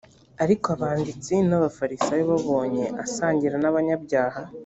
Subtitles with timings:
[0.43, 4.41] ariko abanditsi n’abafarisayo babonye asangira n’abanyabyaha